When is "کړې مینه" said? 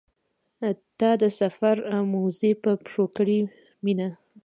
3.17-4.09